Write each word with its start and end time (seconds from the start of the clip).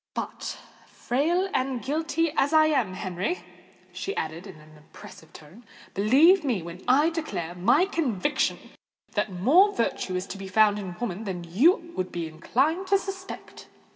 But, 0.15 0.57
frail 0.87 1.47
and 1.53 1.79
guilty 1.79 2.33
as 2.35 2.53
I 2.53 2.65
am, 2.65 2.95
Henry," 2.95 3.43
she 3.93 4.15
added 4.15 4.47
in 4.47 4.55
an 4.55 4.75
impressive 4.75 5.31
tone, 5.31 5.63
"believe 5.93 6.43
me 6.43 6.63
when 6.63 6.81
I 6.87 7.11
declare 7.11 7.53
my 7.53 7.85
conviction 7.85 8.57
that 9.11 9.31
more 9.31 9.75
virtue 9.75 10.15
is 10.15 10.25
to 10.29 10.39
be 10.39 10.47
found 10.47 10.79
in 10.79 10.95
woman 10.99 11.25
than 11.25 11.43
you 11.43 11.93
would 11.95 12.11
be 12.11 12.25
inclined 12.27 12.87
to 12.87 12.97
suspect." 12.97 13.67